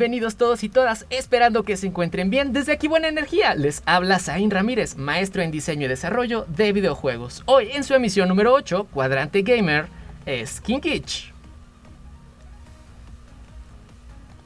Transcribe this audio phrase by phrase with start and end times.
[0.00, 2.54] Bienvenidos todos y todas, esperando que se encuentren bien.
[2.54, 7.42] Desde aquí Buena Energía, les habla Zain Ramírez, maestro en diseño y desarrollo de videojuegos.
[7.44, 9.88] Hoy en su emisión número 8, Cuadrante Gamer,
[10.24, 11.34] es Kinkich.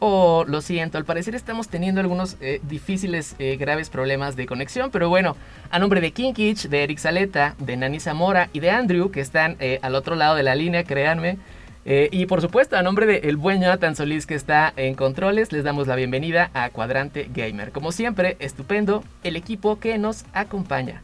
[0.01, 4.91] Oh, lo siento, al parecer estamos teniendo algunos eh, difíciles, eh, graves problemas de conexión,
[4.91, 5.37] pero bueno,
[5.71, 9.57] a nombre de Kinkich, de Eric Saleta, de Nani Zamora y de Andrew, que están
[9.61, 11.39] eh, al otro lado de la línea, créanme,
[11.87, 15.53] eh, y por supuesto, a nombre del el buen Jonathan Solís que está en controles,
[15.53, 17.73] les damos la bienvenida a Cuadrante Gamer.
[17.73, 21.03] Como siempre, estupendo el equipo que nos acompaña.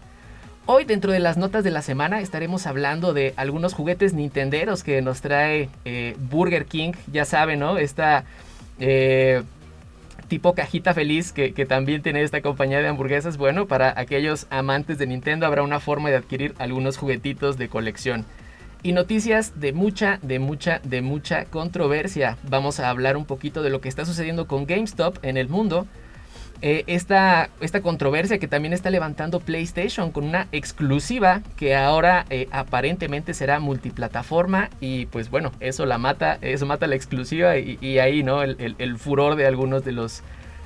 [0.66, 5.02] Hoy dentro de las notas de la semana estaremos hablando de algunos juguetes nintenderos que
[5.02, 7.76] nos trae eh, Burger King, ya saben, ¿no?
[7.76, 8.24] Esta
[8.78, 9.42] eh,
[10.28, 13.36] tipo cajita feliz que, también tiene esta compañía de hamburguesas.
[13.36, 18.24] Bueno, para aquellos amantes de Nintendo habrá una forma de adquirir algunos juguetitos de colección
[18.82, 22.36] y noticias de mucha, de mucha, de mucha controversia.
[22.48, 25.86] Vamos a hablar un poquito de lo que está sucediendo con GameStop en el mundo.
[26.62, 32.48] Eh, esta, esta, controversia que también está levantando PlayStation con una exclusiva que ahora eh,
[32.52, 38.22] aparentemente será multiplataforma y pues bueno, eso la mata, eso mata la exclusiva y, ahí,
[38.22, 38.42] ¿no?
[38.42, 40.22] el, furor de algunos de los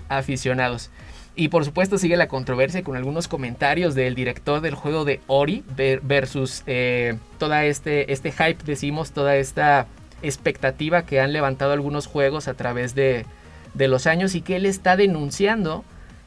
[0.08, 0.90] aficionados.
[1.36, 5.64] Y por supuesto sigue la controversia con algunos comentarios del director del juego de Ori
[6.02, 9.88] versus eh, toda este, este hype, decimos, toda esta
[10.22, 13.26] expectativa que han levantado algunos juegos a través de,
[13.74, 15.84] de los años y que él está denunciando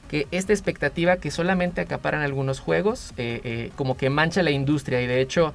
[0.10, 5.02] que esta expectativa que solamente acaparan algunos juegos eh, eh, como que mancha la industria
[5.02, 5.54] y de hecho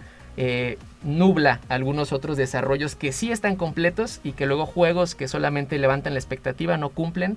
[1.02, 6.14] nubla algunos otros desarrollos que sí están completos y que luego juegos que solamente levantan
[6.14, 7.36] la expectativa no cumplen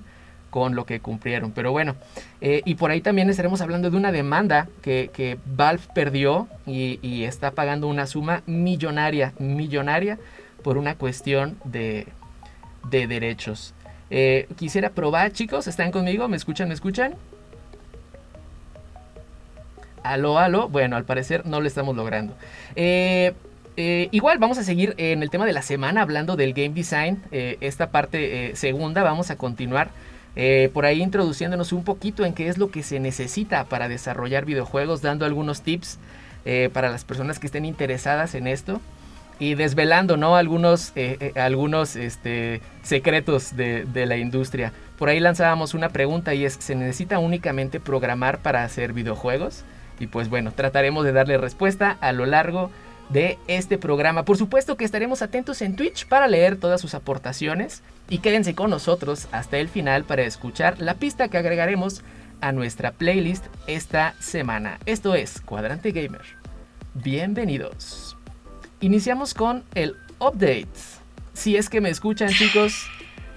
[0.50, 1.52] con lo que cumplieron.
[1.52, 1.96] Pero bueno,
[2.40, 7.50] eh, y por ahí también estaremos hablando de una demanda que, Valve perdió y, está
[7.50, 10.18] pagando una suma millonaria, millonaria
[10.62, 12.06] por una cuestión de,
[12.90, 13.74] derechos.
[14.10, 16.28] Eh, quisiera probar, chicos, ¿están conmigo?
[16.28, 16.68] ¿Me escuchan?
[16.68, 17.16] ¿Me escuchan?
[20.04, 20.68] Aló, aló.
[20.68, 22.34] Bueno, al parecer no lo estamos logrando.
[22.76, 23.34] Eh,
[23.76, 27.22] igual vamos a seguir en el tema de la semana hablando del game design.
[27.32, 29.90] esta parte segunda vamos a continuar
[30.36, 34.44] eh, por ahí introduciéndonos un poquito en qué es lo que se necesita para desarrollar
[34.44, 35.98] videojuegos, dando algunos tips
[36.44, 38.80] eh, para las personas que estén interesadas en esto
[39.38, 40.36] y desvelando ¿no?
[40.36, 44.72] algunos, eh, algunos este, secretos de, de, la industria.
[44.98, 49.64] Por ahí lanzábamos una pregunta y es, ¿se necesita únicamente programar para hacer videojuegos?
[49.98, 54.24] Y pues bueno, trataremos de darle respuesta a lo largo de este programa.
[54.24, 58.70] Por supuesto que estaremos atentos en Twitch para leer todas sus aportaciones y quédense con
[58.70, 62.02] nosotros hasta el final para escuchar la pista que agregaremos
[62.40, 64.78] a nuestra playlist esta semana.
[64.86, 66.22] Esto es Cuadrante Gamer.
[66.94, 68.16] Bienvenidos.
[68.80, 70.66] Iniciamos con el update.
[71.32, 72.86] Si es que me escuchan chicos,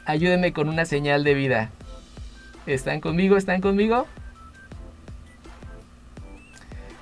[0.06, 1.69] ayúdenme con una señal de vida.
[2.66, 3.38] ¿Están conmigo?
[3.38, 4.07] ¿Están conmigo?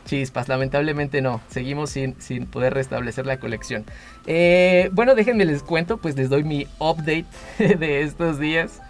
[0.08, 1.42] Chispas, lamentablemente no.
[1.50, 3.86] Seguimos sin, sin poder restablecer la colección.
[4.26, 7.26] Eh, bueno, déjenme les cuento, pues les doy mi update
[7.60, 8.82] de estos días.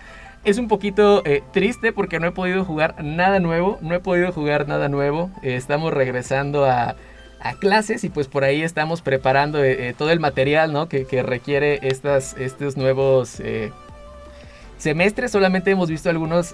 [0.46, 3.78] Es un poquito eh, triste porque no he podido jugar nada nuevo.
[3.82, 5.30] No he podido jugar nada nuevo.
[5.44, 6.96] Eh, estamos regresando a,
[7.42, 9.60] a, clases y pues por ahí estamos preparando
[9.98, 10.88] todo el material ¿no?
[10.88, 13.42] que, que requiere estas, estos nuevos
[14.78, 15.32] semestres.
[15.32, 16.54] Solamente hemos visto algunos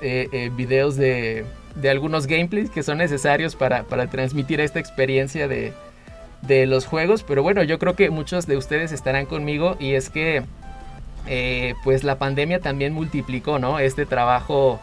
[0.55, 1.45] videos de
[1.75, 5.73] de algunos gameplays que son necesarios para, transmitir esta experiencia de,
[6.67, 7.23] los juegos.
[7.23, 10.43] Pero bueno, yo creo que muchos de ustedes estarán conmigo y es que
[11.27, 13.79] eh, pues la pandemia también multiplicó ¿no?
[13.79, 14.79] este trabajo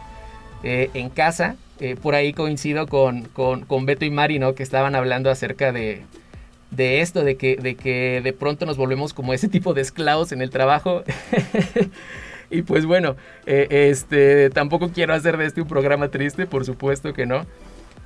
[0.62, 1.56] eh, en casa.
[1.78, 4.54] Eh, por ahí coincido con, con, Beto y Mari, ¿no?
[4.54, 6.02] que estaban hablando acerca de,
[6.70, 10.32] de esto, de que, de que de pronto nos volvemos como ese tipo de esclavos
[10.32, 11.04] en el trabajo.
[12.61, 13.17] Y pues bueno,
[13.47, 17.47] eh, este, tampoco quiero hacer de este un programa triste, por supuesto que no.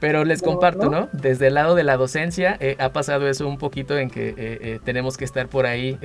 [0.00, 1.08] Pero les comparto, ¿no?
[1.12, 4.80] Desde el lado de la docencia eh, ha pasado eso un poquito en que eh,
[4.84, 5.98] tenemos que estar por ahí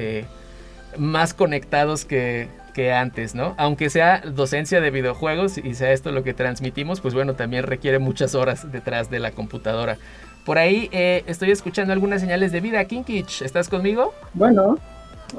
[0.98, 3.56] más conectados que, que, antes, ¿no?
[3.58, 8.00] Aunque sea docencia de videojuegos y sea esto lo que transmitimos, pues bueno, también requiere
[8.00, 9.98] muchas horas detrás de la computadora.
[10.46, 12.86] Por ahí estoy escuchando algunas señales de vida.
[12.86, 14.14] Kinkich, ¿estás conmigo?
[14.34, 14.78] Bueno.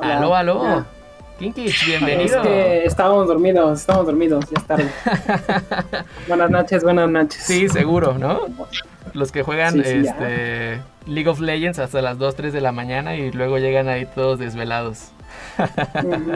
[0.02, 0.84] Aló, aló.
[1.40, 2.36] Kinkich, bienvenido.
[2.36, 4.90] Es que estábamos dormidos, estábamos dormidos, ya es tarde.
[6.28, 7.42] buenas noches, buenas noches.
[7.42, 8.40] Sí, seguro, ¿no?
[9.14, 13.32] Los que juegan este, League of Legends hasta las 2, 3 de la mañana y
[13.32, 15.08] luego llegan ahí todos desvelados.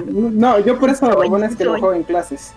[0.08, 2.52] No, yo por eso lo bueno es que lo juego en clases.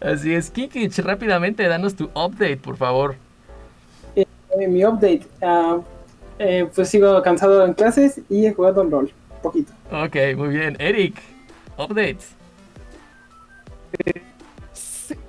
[0.00, 3.16] Así es, Kikich, rápidamente danos tu update, por favor.
[4.14, 4.24] Eh,
[4.66, 5.82] mi update, uh,
[6.38, 9.72] eh, pues sigo cansado en clases y he jugado en rol, poquito.
[9.90, 10.76] Ok, muy bien.
[10.78, 11.20] Eric,
[11.76, 12.34] updates.
[14.04, 14.22] Eh,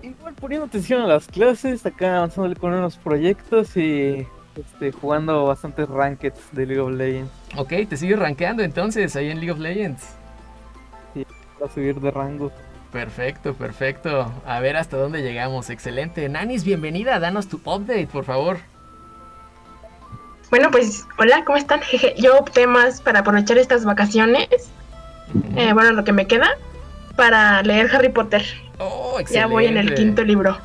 [0.02, 5.88] igual poniendo atención a las clases, acá avanzándole con unos proyectos y este, jugando bastantes
[5.88, 7.32] rankeds de League of Legends.
[7.58, 10.04] Ok, te sigues rankeando entonces ahí en League of Legends.
[11.14, 11.26] Sí,
[11.64, 12.52] a subir de rango.
[12.92, 14.32] Perfecto, perfecto.
[14.46, 15.70] A ver hasta dónde llegamos.
[15.70, 16.28] Excelente.
[16.28, 17.20] Nanis, bienvenida.
[17.20, 18.58] Danos tu update, por favor.
[20.50, 21.81] Bueno, pues hola, ¿cómo están?
[22.18, 24.48] Yo opté más para aprovechar estas vacaciones,
[25.56, 26.50] eh, bueno, lo que me queda,
[27.16, 28.44] para leer Harry Potter.
[28.80, 30.57] Oh, ya voy en el quinto libro.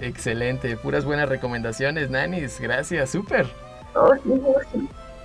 [0.00, 2.58] Excelente, puras buenas recomendaciones, Nanis.
[2.60, 3.46] Gracias, súper.
[3.94, 4.14] Oh,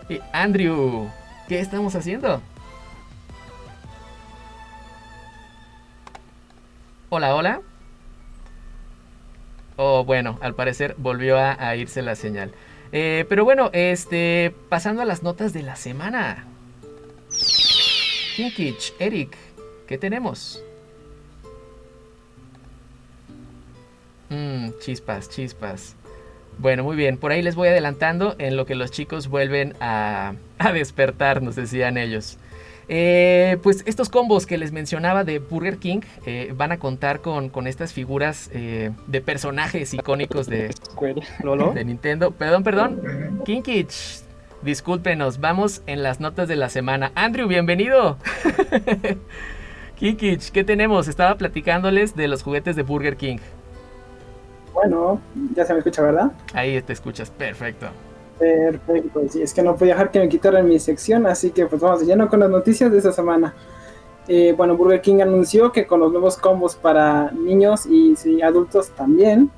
[0.10, 1.10] y Andrew,
[1.48, 2.42] ¿qué estamos haciendo?
[7.10, 7.62] Hola, hola.
[9.78, 12.52] Oh, bueno, al parecer volvió a irse la señal.
[12.92, 16.46] Eh, pero bueno, este, pasando a las notas de la semana.
[18.36, 19.36] Kinkich, Eric,
[19.88, 20.62] ¿qué tenemos?
[24.30, 25.96] Mmm, chispas, chispas.
[26.58, 30.36] Bueno, muy bien, por ahí les voy adelantando en lo que los chicos vuelven a,
[30.58, 32.38] a despertar, nos decían ellos.
[32.88, 37.52] Eh, pues estos combos que les mencionaba de Burger King eh, van a contar con,
[37.68, 40.74] estas figuras eh, de personajes icónicos de,
[41.74, 42.32] de Nintendo.
[42.32, 43.42] Perdón, perdón.
[43.46, 44.22] Kinkich,
[44.62, 47.12] discúlpenos, vamos en las notas de la semana.
[47.16, 48.18] Andrew, bienvenido.
[49.96, 51.08] Kinkich, ¿qué tenemos?
[51.08, 53.38] Estaba platicándoles de los juguetes de Burger King.
[54.74, 55.22] Bueno,
[55.56, 56.32] ya se me escucha, ¿verdad?
[56.54, 57.88] Ahí te escuchas, perfecto.
[58.38, 62.02] Perfecto, es que no podía dejar que me quitaran mi sección, así que pues vamos
[62.04, 63.54] lleno con las noticias de esta semana.
[64.28, 69.52] Eh, bueno, Burger King anunció que con los nuevos combos para niños y adultos también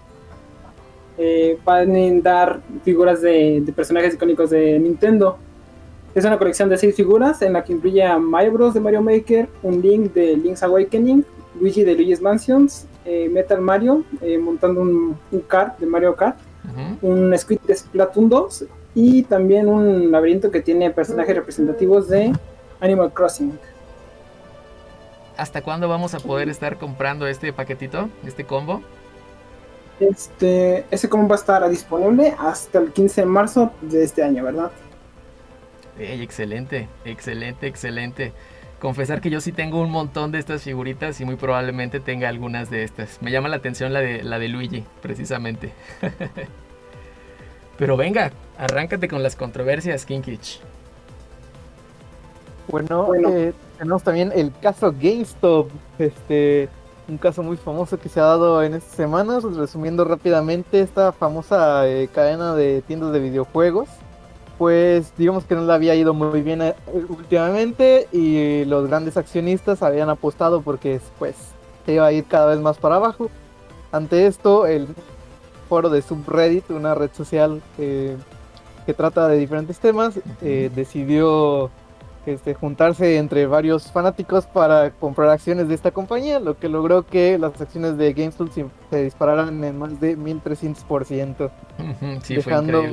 [1.17, 5.37] eh, van a dar figuras de, personajes icónicos de Nintendo.
[6.13, 8.73] Es una colección de seis figuras en la que incluye a Mario Bros.
[8.73, 11.25] de Mario Maker, un Link de Link's Awakening,
[11.59, 14.03] Luigi de Luigi's Mansions, eh, Metal Mario
[14.41, 16.37] montando un, un kart de Mario Kart,
[17.01, 18.65] un Squid de Splatoon 2
[18.95, 22.33] y también un laberinto que tiene personajes representativos de
[22.79, 23.57] Animal Crossing.
[25.37, 28.81] ¿Hasta cuándo vamos a poder estar comprando este paquetito, este combo?
[29.99, 34.43] Este, ese combo va a estar disponible hasta el 15 de marzo de este año,
[34.43, 34.71] ¿verdad?
[35.99, 38.33] excelente, excelente, excelente.
[38.79, 42.69] Confesar que yo sí tengo un montón de estas figuritas y muy probablemente tenga algunas
[42.69, 43.19] de estas.
[43.21, 45.71] Me llama la atención la de, la de Luigi, precisamente.
[47.77, 50.59] Pero venga, arráncate con las controversias, Kinkich.
[52.69, 55.69] Bueno, eh, tenemos también el caso GameStop,
[55.99, 56.69] este,
[57.07, 59.43] un caso muy famoso que se ha dado en estas semanas.
[59.43, 63.87] Resumiendo rápidamente, esta famosa eh, cadena de tiendas de videojuegos,
[64.57, 66.75] pues digamos que no le había ido muy bien eh,
[67.07, 71.35] últimamente y los grandes accionistas habían apostado porque pues
[71.85, 73.29] se iba a ir cada vez más para abajo.
[73.91, 74.89] Ante esto, el
[75.67, 78.15] foro de subreddit, una red social que,
[78.95, 81.69] trata de diferentes temas, eh, decidió
[82.25, 87.37] este, juntarse entre varios fanáticos para comprar acciones de esta compañía, lo que logró que
[87.37, 88.49] las acciones de GameStop
[88.89, 91.49] se dispararan en más de 1300%,
[92.27, 92.83] dejando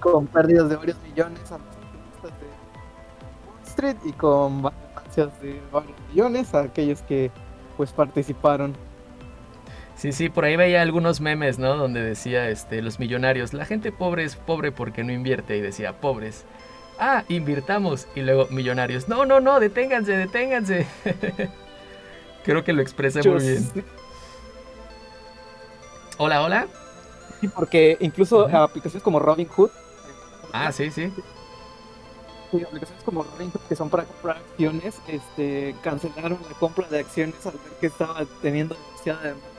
[0.00, 2.28] con pérdidas de varios millones a los de
[3.46, 7.30] Wall Street y con ganancias de varios millones a aquellos que
[7.76, 8.74] pues participaron.
[9.96, 11.76] Sí, sí, por ahí veía algunos memes, ¿no?
[11.76, 15.56] Donde decía, este, los millonarios, la gente pobre es pobre porque no invierte.
[15.56, 16.44] Y decía, pobres.
[16.98, 18.06] Ah, invirtamos.
[18.14, 20.86] Y luego, millonarios, no, no, no, deténganse, deténganse.
[22.44, 23.70] Creo que lo expresa muy bien.
[26.18, 26.66] Hola, hola.
[27.40, 29.70] Sí, porque incluso aplicaciones como Robinhood.
[30.52, 31.12] Ah, sí, sí.
[32.50, 37.44] Sí, aplicaciones como Robinhood que son para comprar acciones, este, cancelaron la compra de acciones
[37.46, 39.53] al ver que estaba teniendo demasiada demanda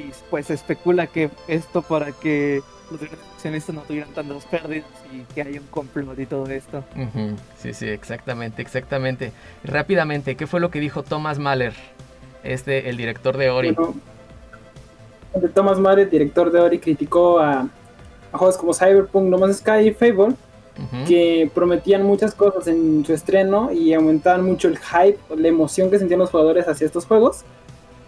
[0.00, 5.22] y pues se especula que esto para que los accionistas no tuvieran tantas pérdidas y
[5.32, 6.84] que haya un complot y todo esto.
[7.58, 9.32] Sí, sí, exactamente, exactamente.
[9.64, 11.74] Rápidamente, ¿qué fue lo que dijo Thomas Mahler,
[12.42, 13.76] este, el director de Ori?
[15.54, 17.68] Thomas Mahler, director de Ori, criticó a,
[18.32, 20.34] juegos como Cyberpunk, No Man's Sky y Fable
[21.06, 25.98] que prometían muchas cosas en su estreno y aumentaban mucho el hype, la emoción que
[25.98, 27.44] sentían los jugadores hacia estos juegos,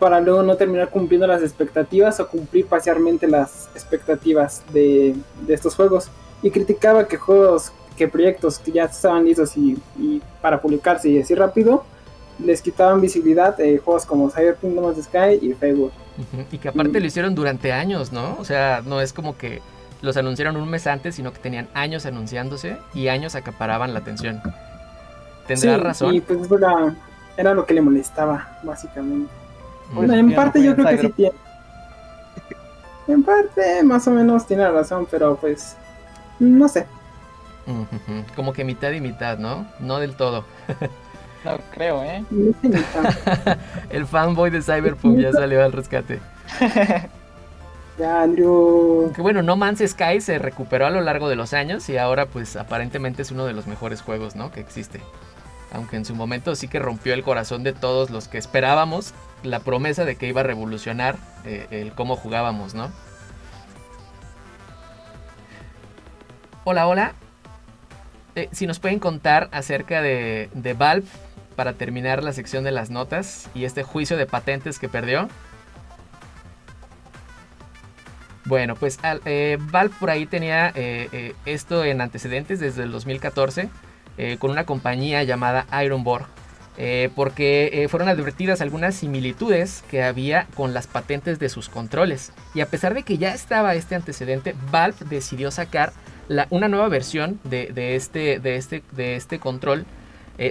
[0.03, 5.15] para luego no terminar cumpliendo las expectativas o cumplir parcialmente las expectativas de,
[5.47, 6.11] estos juegos.
[6.43, 9.81] Y criticaba que juegos, que proyectos que ya estaban listos y,
[10.41, 11.85] para publicarse y así rápido,
[12.45, 15.93] les quitaban visibilidad eh, juegos como Cyberpunk No Sky y Facebook.
[16.51, 18.37] Y que aparte lo hicieron durante años, ¿no?
[18.41, 19.63] O sea, no es como que
[20.01, 24.43] los anunciaron un mes antes, sino que tenían años anunciándose y años acaparaban la atención.
[25.47, 26.13] ¿Tendrá razón?
[26.13, 26.93] Y pues era,
[27.37, 29.42] era, lo que le molestaba, básicamente.
[29.93, 29.97] Mm.
[29.97, 31.35] Bueno, en parte yo creo que sí tiene.
[33.09, 35.77] En parte, más o menos tiene razón, pero pues.
[36.39, 36.87] No sé.
[38.35, 39.67] Como que mitad y mitad, ¿no?
[39.79, 40.45] No del todo.
[41.45, 42.25] no creo, ¿eh?
[43.91, 46.21] El fanboy de Cyberpunk ya salió al rescate.
[47.99, 49.13] Ya, Andrew.
[49.15, 52.25] Que bueno, No Man's Sky se recuperó a lo largo de los años y ahora
[52.25, 54.51] pues aparentemente es uno de los mejores juegos, ¿no?
[54.51, 55.03] Que existe.
[55.73, 59.61] Aunque en su momento sí que rompió el corazón de todos los que esperábamos la
[59.61, 62.91] promesa de que iba a revolucionar eh, el cómo jugábamos, ¿no?
[66.65, 67.15] Hola, hola.
[68.35, 71.07] Eh, si nos pueden contar acerca de, de Valve
[71.57, 75.29] para terminar la sección de las notas y este juicio de patentes que perdió.
[78.45, 80.73] Bueno, pues eh, Valve por ahí tenía
[81.45, 83.69] esto en antecedentes desde el 2014
[84.39, 86.27] con una compañía llamada Ironborg.
[87.15, 92.33] Porque fueron advertidas algunas similitudes que había con las patentes de sus controles.
[92.55, 95.93] Y a pesar de que ya estaba este antecedente, Valve decidió sacar
[96.51, 99.85] una nueva versión de, este, este, este control,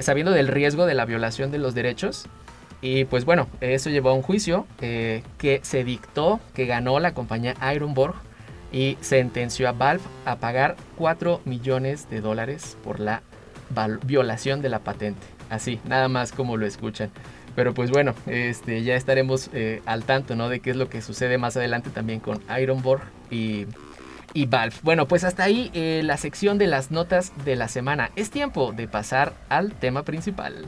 [0.01, 2.27] sabiendo del riesgo de la violación de los derechos.
[2.81, 7.13] Y pues bueno, eso llevó a un juicio eh, que se dictó, que ganó la
[7.13, 8.15] compañía Ironborg
[8.71, 13.21] y sentenció a Valve a pagar 4 millones de dólares por la
[14.03, 15.25] violación de la patente.
[15.51, 17.11] Así, nada más como lo escuchan.
[17.55, 20.49] Pero pues bueno, este, ya estaremos eh, al tanto ¿no?
[20.49, 23.67] de qué es lo que sucede más adelante también con Ironborg y,
[24.33, 24.75] y Valve.
[24.83, 28.11] Bueno, pues hasta ahí eh, la sección de las notas de la semana.
[28.15, 30.65] Es tiempo de pasar al tema principal.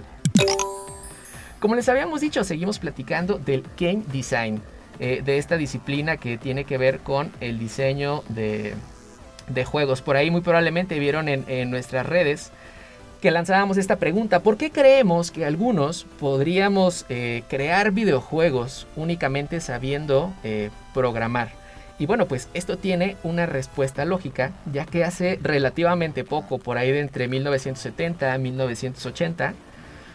[1.60, 4.62] Como les habíamos dicho, seguimos platicando del game design,
[5.00, 8.76] eh, de esta disciplina que tiene que ver con el diseño de,
[9.64, 10.02] juegos.
[10.02, 12.52] Por ahí muy probablemente vieron en, nuestras redes
[13.24, 20.34] que lanzábamos esta pregunta, ¿por qué creemos que algunos podríamos eh, crear videojuegos únicamente sabiendo
[20.44, 21.52] eh, programar?
[21.98, 26.92] Y bueno, pues esto tiene una respuesta lógica, ya que hace relativamente poco, por ahí
[26.92, 29.54] de entre 1970 y 1980,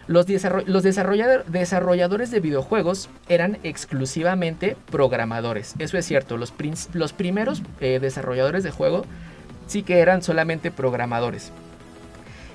[0.07, 5.77] los, desarrolladores de videojuegos eran exclusivamente programadores.
[5.79, 6.53] Eso es cierto, los,
[7.13, 9.07] primeros eh, desarrolladores de juego
[9.67, 11.53] sí que eran solamente programadores.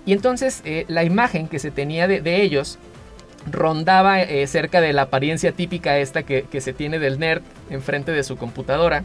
[0.05, 2.77] Y entonces eh, la imagen que se tenía de, ellos
[3.50, 8.12] rondaba eh, cerca de la apariencia típica esta que, que, se tiene del nerd enfrente
[8.12, 9.03] de su computadora.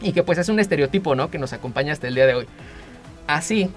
[0.00, 1.30] Y que pues es un estereotipo, ¿no?
[1.30, 2.46] Que nos acompaña hasta el día de hoy.
[3.26, 3.70] Así,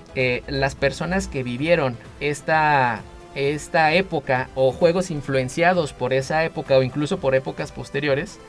[0.47, 3.01] las personas que vivieron esta,
[3.35, 8.39] esta época o juegos influenciados por esa época o incluso por épocas posteriores,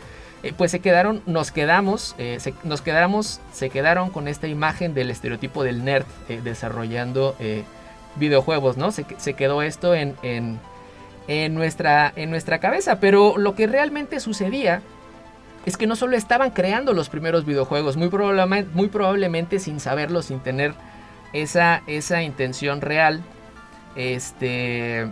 [0.42, 4.92] eh, pues se quedaron, nos quedamos, eh, se, nos quedamos, se quedaron con esta imagen
[4.92, 7.36] del estereotipo del nerd eh, desarrollando
[8.16, 8.92] videojuegos, ¿no?
[8.92, 14.82] Se, quedó esto en, en, nuestra, en nuestra cabeza, pero lo que realmente sucedía
[15.64, 20.22] es que no solo estaban creando los primeros videojuegos, muy, probablemente, muy probablemente sin saberlo,
[20.22, 20.74] sin tener
[21.32, 23.22] esa, esa intención real,
[23.94, 25.08] este,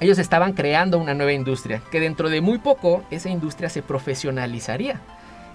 [0.00, 5.00] ellos estaban creando una nueva industria, que dentro de muy poco esa industria se profesionalizaría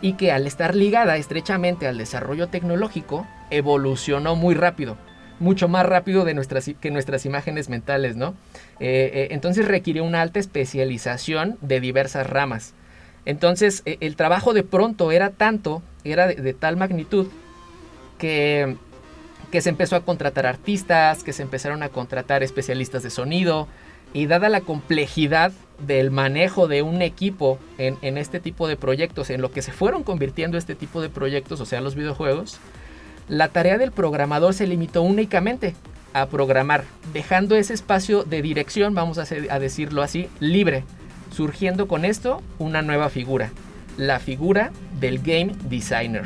[0.01, 4.97] y que al estar ligada estrechamente al desarrollo tecnológico, evolucionó muy rápido,
[5.39, 8.33] mucho más rápido de nuestras, que nuestras imágenes mentales, ¿no?
[8.79, 12.73] Eh, eh, entonces requirió una alta especialización de diversas ramas.
[13.25, 17.27] Entonces eh, el trabajo de pronto era tanto, era de tal magnitud,
[18.17, 18.75] que
[19.51, 23.67] que se empezó a contratar artistas, que se empezaron a contratar especialistas de sonido,
[24.13, 25.51] y dada la complejidad
[25.85, 30.03] del manejo de un equipo en, este tipo de proyectos, en lo que se fueron
[30.03, 32.59] convirtiendo este tipo de proyectos, o sea, los videojuegos,
[33.27, 35.73] la tarea del programador se limitó únicamente
[36.13, 40.83] a programar, dejando ese espacio de dirección, vamos a, a decirlo así, libre,
[41.31, 43.51] surgiendo con esto una nueva figura,
[43.97, 46.25] la figura del game designer.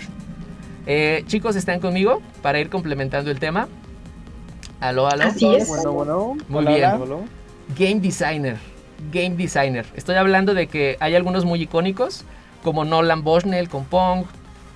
[0.88, 3.68] Eh, chicos, ¿están conmigo para ir complementando el tema?
[4.80, 5.24] Aló, aló.
[5.24, 5.68] Así es.
[5.68, 6.38] Bueno, bueno.
[6.48, 6.92] Muy bien.
[7.78, 8.58] Game designer.
[9.12, 9.86] Game designer.
[9.96, 12.24] Estoy hablando de que hay algunos muy icónicos,
[12.64, 14.24] como Nolan Bushnell con Pong,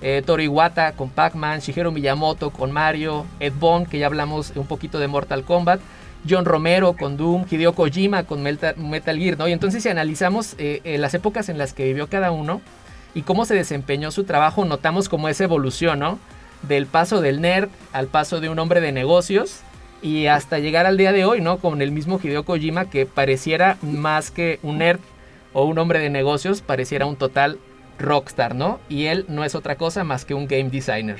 [0.02, 4.98] eh, Iwata con Pac-Man, Shigeru Miyamoto con Mario, Ed Boon, que ya hablamos un poquito
[4.98, 5.80] de Mortal Kombat,
[6.28, 9.48] John Romero con Doom, Hideo Kojima con Metal, Gear, ¿no?
[9.48, 12.60] Y entonces si analizamos eh, eh, las épocas en las que vivió cada uno
[13.14, 16.18] y cómo se desempeñó su trabajo, notamos como esa evolución.
[16.62, 19.62] Del paso del nerd al paso de un hombre de negocios
[20.02, 21.58] y hasta llegar al día de hoy, ¿no?
[21.58, 25.00] Con el mismo Hideo Kojima que pareciera más que un nerd
[25.52, 27.58] o un hombre de negocios, pareciera un total
[27.98, 28.80] rockstar, ¿no?
[28.88, 31.18] Y él no es otra cosa más que un game designer.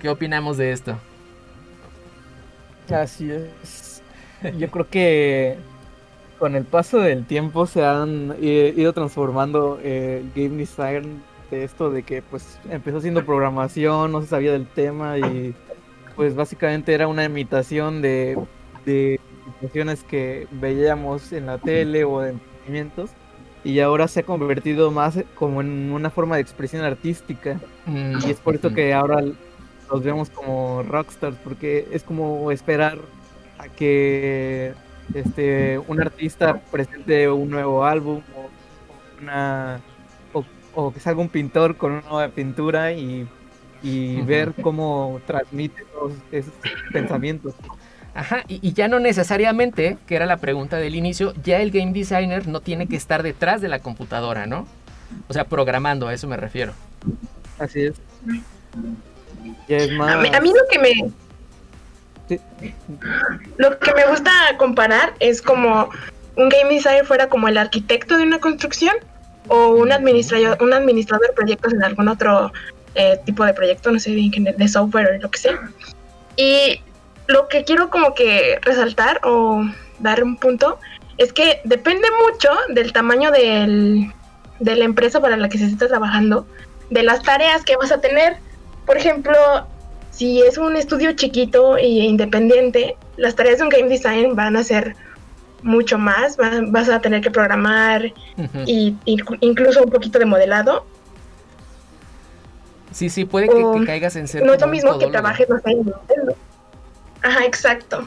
[0.00, 0.98] ¿Qué opinamos de esto?
[2.90, 4.02] Así es.
[4.58, 5.56] Yo creo que
[6.38, 11.90] con el paso del tiempo se han ido transformando eh, el game design de esto
[11.90, 15.54] de que pues empezó haciendo programación, no se sabía del tema y
[16.16, 18.38] pues básicamente era una imitación de,
[18.84, 23.10] de situaciones que veíamos en la tele o de emprendimientos
[23.64, 28.18] y ahora se ha convertido más como en una forma de expresión artística mm.
[28.26, 29.22] y es por eso que ahora
[29.90, 32.98] los vemos como rockstars porque es como esperar
[33.58, 34.74] a que
[35.14, 39.80] este un artista presente un nuevo álbum o una
[40.76, 43.28] o, que salga un pintor con una nueva pintura y,
[44.24, 46.52] ver cómo transmite todos esos
[46.92, 47.54] pensamientos.
[48.14, 52.46] Ajá, y, ya no necesariamente, que era la pregunta del inicio, ya el game designer
[52.46, 54.68] no tiene que estar detrás de la computadora, ¿no?
[55.28, 56.72] O sea, programando, a eso me refiero.
[57.58, 57.94] Así es.
[60.00, 61.12] a, mí, lo que me...
[63.58, 65.90] Lo que me gusta comparar es como
[66.36, 68.94] un game designer fuera como el arquitecto de una construcción
[69.48, 72.52] o un administrador, un administrador de proyectos en algún otro
[72.94, 75.70] eh, tipo de proyecto, no sé, de, de software o lo que sea.
[76.36, 76.80] Y
[77.26, 79.64] lo que quiero como que resaltar o
[80.00, 80.78] dar un punto
[81.18, 84.12] es que depende mucho del tamaño del,
[84.60, 86.46] de la empresa para la que se está trabajando,
[86.90, 88.36] de las tareas que vas a tener.
[88.86, 89.36] Por ejemplo,
[90.10, 94.64] si es un estudio chiquito e independiente, las tareas de un game design van a
[94.64, 94.96] ser
[95.62, 98.12] mucho más, vas a tener que programar
[98.66, 100.84] y, incluso un poquito de modelado.
[102.94, 104.46] Sí, sí, puede que, caigas en ser.
[104.46, 106.36] No es lo mismo que trabajes no en Nintendo.
[107.22, 108.06] Ajá, exacto.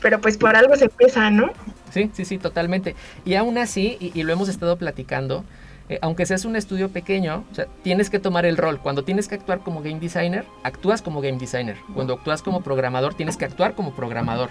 [0.00, 1.50] Pero pues por algo se empieza, ¿no?
[1.90, 2.94] Sí, sí, sí, totalmente.
[3.24, 5.44] Y aún así, y, lo hemos estado platicando,
[5.88, 8.78] eh, aunque seas un estudio pequeño, o sea, tienes que tomar el rol.
[8.78, 11.76] Cuando tienes que actuar como game designer, actúas como game designer.
[11.92, 14.50] Cuando actúas como programador, tienes que actuar como programador.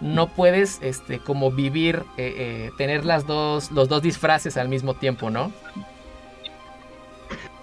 [0.00, 4.94] No puedes, este, como vivir, eh, eh, tener las dos, los dos disfraces al mismo
[4.94, 5.52] tiempo, ¿no?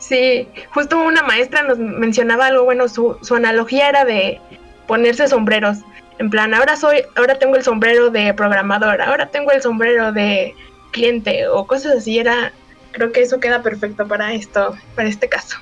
[0.07, 4.39] Sí, justo una maestra nos mencionaba algo, bueno, su, su analogía era de
[4.85, 5.79] ponerse sombreros.
[6.19, 10.53] En plan, ahora soy, ahora tengo el sombrero de programador, ahora tengo el sombrero de
[10.91, 12.19] cliente o cosas así.
[12.19, 12.53] Era,
[12.91, 15.57] creo que eso queda perfecto para esto, para este caso.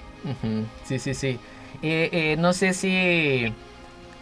[0.84, 1.40] Sí, sí, sí.
[1.82, 3.54] Eh, eh, no sé si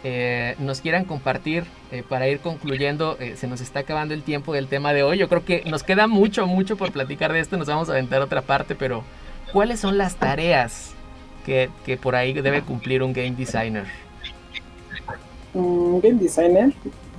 [0.04, 1.64] eh, nos quieran compartir
[2.08, 3.18] para ir concluyendo.
[3.34, 5.18] se nos está acabando el tiempo del tema de hoy.
[5.18, 7.56] Yo creo que nos queda mucho, mucho por platicar de esto.
[7.56, 9.02] Nos vamos a aventar otra parte, pero
[9.52, 10.92] ¿cuáles son las tareas
[11.44, 13.86] que, que por ahí debe cumplir un game designer?
[15.54, 16.72] un game designer,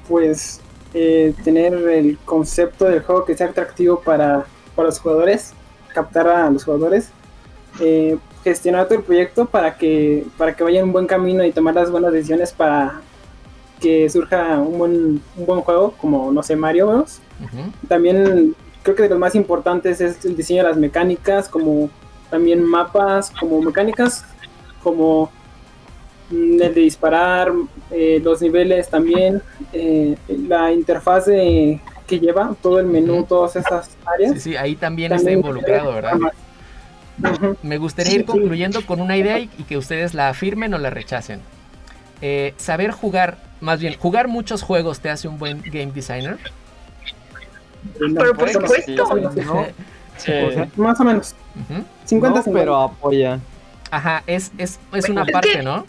[0.07, 0.59] pues
[0.93, 4.45] eh, tener el concepto del juego que sea atractivo para,
[4.77, 5.53] los jugadores,
[5.93, 7.09] captar a los jugadores,
[7.79, 11.51] eh, gestionar todo el proyecto para que, para que vaya en un buen camino y
[11.51, 13.01] tomar las buenas decisiones para
[13.79, 17.19] que surja un buen, un buen juego, como no sé, Mario Bros.
[17.87, 21.89] También creo que de los más importantes es el diseño de las mecánicas, como
[22.29, 24.25] también mapas, como mecánicas,
[24.81, 25.31] como
[26.31, 27.51] el de disparar,
[27.91, 33.91] eh, los niveles también, eh, la interfaz de, que lleva todo el menú, todas esas
[34.05, 34.33] áreas.
[34.33, 36.17] Sí, sí, ahí también, está involucrado, ¿verdad?
[37.61, 41.41] Me gustaría ir concluyendo con una idea y, que ustedes la afirmen o la rechacen.
[42.21, 46.37] Eh, saber jugar, más bien, jugar muchos juegos te hace un buen game designer.
[47.99, 49.07] Pero por supuesto.
[50.77, 51.35] más o menos.
[52.05, 53.39] 50, pero apoya.
[53.91, 55.85] Ajá, es, es, es una parte, ¿no?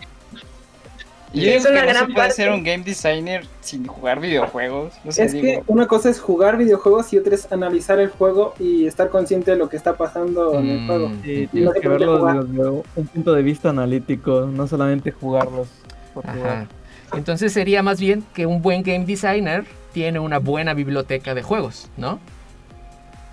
[1.34, 4.94] Y es una gran no puede ser un game designer sin jugar videojuegos.
[5.04, 9.10] es que una cosa es jugar videojuegos y otra es analizar el juego y estar
[9.10, 11.10] consciente de lo que está pasando en el mm, juego.
[11.24, 15.68] Sí, tienes que verlo desde un punto de vista analítico, no solamente jugarlos.
[17.12, 21.90] Entonces sería más bien que un buen game designer tiene una buena biblioteca de juegos,
[21.96, 22.20] ¿no?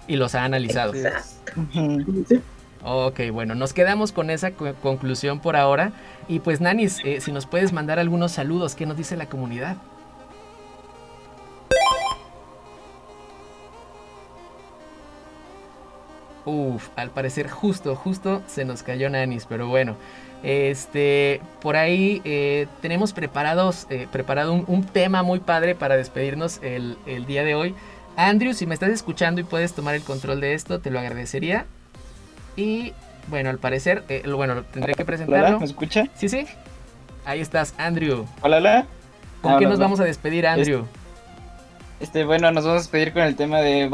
[0.07, 0.93] Y los ha analizado.
[0.93, 2.41] Sí.
[2.83, 5.91] Ok, bueno, nos quedamos con esa conclusión por ahora.
[6.27, 9.77] Y pues Nanis, eh, si nos puedes mandar algunos saludos, ¿qué nos dice la comunidad?
[16.43, 19.95] Uf, al parecer justo, justo se nos cayó Nanis, pero bueno.
[20.41, 26.97] Este, por ahí eh, tenemos preparados, eh, preparado un, tema muy padre para despedirnos el,
[27.27, 27.75] día de hoy.
[28.17, 31.67] Andrew, si me estás escuchando y puedes tomar el control de esto, te lo agradecería.
[32.55, 32.93] Y
[33.27, 35.59] bueno, al parecer, eh, bueno, tendré que presentarlo.
[35.59, 36.07] ¿Me escucha?
[36.15, 36.45] Sí, sí.
[37.25, 38.25] Ahí estás, Andrew.
[38.41, 38.85] Hola, hola.
[39.41, 40.85] ¿Con qué nos vamos a despedir, Andrew?
[41.99, 43.89] Este, bueno, nos vamos a despedir con el tema de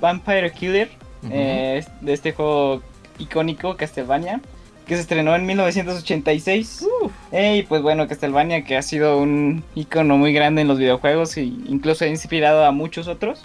[0.00, 0.90] Vampire Killer,
[1.22, 2.82] de este juego
[3.18, 4.40] icónico, Castlevania
[4.86, 6.86] que se estrenó en 1986.
[7.32, 11.42] Y pues bueno, Castlevania que ha sido un icono muy grande en los videojuegos e
[11.42, 13.44] incluso ha inspirado a muchos otros.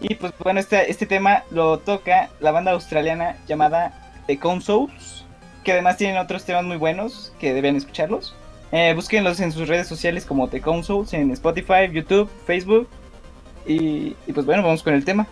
[0.00, 3.92] Y pues bueno, este, este tema lo toca la banda australiana llamada
[4.26, 5.24] The Consoles,
[5.62, 8.34] que además tienen otros temas muy buenos que deben escucharlos.
[8.72, 12.88] Eh, búsquenlos en sus redes sociales como The Consoles, en Spotify, YouTube, Facebook.
[13.66, 15.26] y pues bueno, vamos con el tema.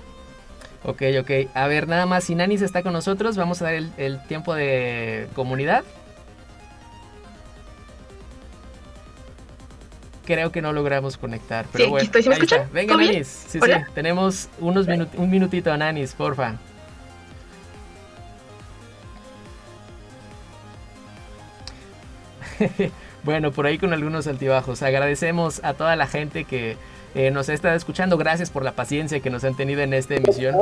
[0.84, 1.30] Ok, ok.
[1.54, 5.28] A ver, nada más, si Nanis está con nosotros, vamos a dar el, tiempo de
[5.34, 5.84] comunidad.
[10.24, 12.04] Creo que no logramos conectar, pero bueno.
[12.04, 12.30] Estoy, ¿sí
[12.72, 13.26] Venga, Nanis.
[13.48, 13.70] Sí, sí.
[13.94, 16.56] Tenemos unos un minutito a Nanis, porfa.
[23.24, 24.82] bueno, por ahí con algunos altibajos.
[24.82, 26.76] Agradecemos a toda la gente que
[27.14, 28.16] eh, nos ha estado escuchando.
[28.16, 30.54] Gracias por la paciencia que nos han tenido en esta emisión.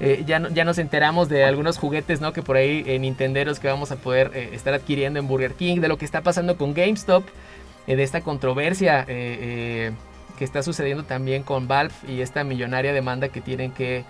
[0.00, 2.32] Eh, ya, ya nos enteramos de algunos juguetes, ¿no?
[2.32, 5.80] Que por ahí en Nintenderos que vamos a poder eh, estar adquiriendo en Burger King,
[5.80, 7.24] de lo que está pasando con GameStop,
[7.86, 9.94] de esta controversia que
[10.40, 14.04] está sucediendo también con Valve y esta millonaria demanda que tienen que,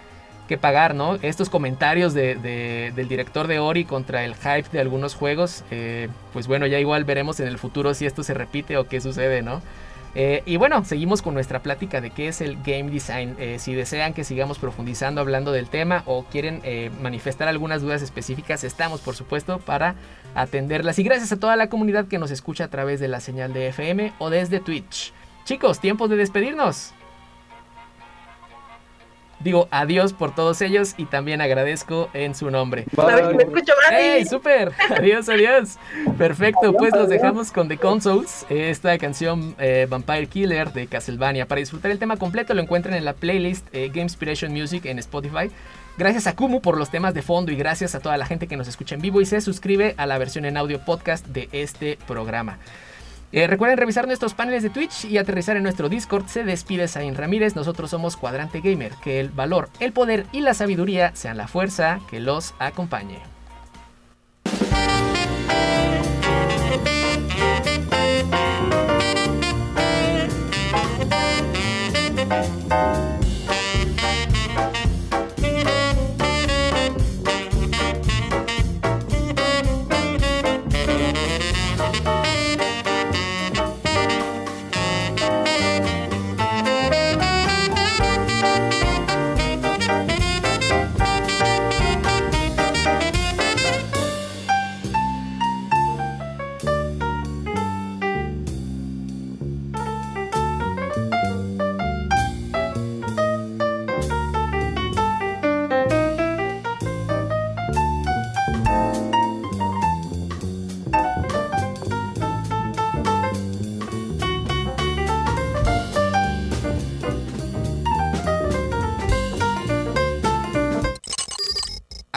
[0.61, 1.17] pagar, ¿no?
[1.17, 5.65] Estos comentarios del director de Ori contra el hype de algunos juegos,
[6.33, 9.43] pues bueno, ya igual veremos en el futuro si esto se repite o qué sucede,
[9.43, 9.63] ¿no?
[10.15, 13.35] Eh, y bueno, seguimos con nuestra plática de qué es el game design.
[13.39, 18.01] Eh, si desean que sigamos profundizando hablando del tema o quieren eh, manifestar algunas dudas
[18.03, 19.97] específicas, estamos por supuesto para
[20.35, 20.99] atenderlas.
[20.99, 23.69] Y gracias a toda la comunidad que nos escucha a través de la señal de
[23.69, 25.13] FM o desde Twitch.
[25.45, 26.94] Chicos, tiempo de despedirnos
[29.45, 32.87] digo adiós por todos ellos y también agradezco en su nombre.
[32.97, 34.73] A ver si me escucho, ¡Ey, súper!
[34.91, 35.79] Adiós, adiós.
[36.19, 41.47] Perfecto, pues los dejamos con The Consoles, esta canción eh, Vampire Killer de Castlevania.
[41.47, 44.99] Para disfrutar el tema completo lo encuentran en la playlist eh, Game Inspiration Music en
[44.99, 45.51] Spotify.
[45.97, 48.57] Gracias a Kumu por los temas de fondo y gracias a toda la gente que
[48.57, 51.99] nos escucha en vivo y se suscribe a la versión en audio podcast de este
[52.07, 52.59] programa.
[53.37, 56.29] Eh, recuerden revisar nuestros paneles de Twitch y aterrizar en nuestro Discord.
[56.29, 57.57] Se despide Zain Ramírez.
[57.57, 58.93] Nosotros somos Cuadrante Gamer.
[59.03, 63.34] Que el valor, el poder y la sabiduría sean la fuerza que los acompañe.